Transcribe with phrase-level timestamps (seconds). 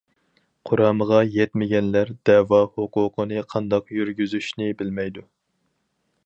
[0.69, 5.27] قۇرامىغا يەتمىگەنلەر دەۋا ھوقۇقىنى قانداق يۈرگۈزۈشنى بىلمەيدۇ.